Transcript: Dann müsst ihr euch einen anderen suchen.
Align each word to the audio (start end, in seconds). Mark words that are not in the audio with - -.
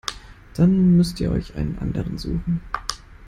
Dann 0.55 0.97
müsst 0.97 1.19
ihr 1.19 1.31
euch 1.31 1.53
einen 1.53 1.77
anderen 1.77 2.17
suchen. 2.17 2.61